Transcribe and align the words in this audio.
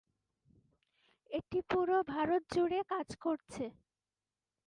এটি 1.29 1.59
পুরো 1.69 1.97
ভারত 2.11 2.41
জুড়ে 2.53 2.79
কাজ 2.91 3.07
করছে। 3.23 3.65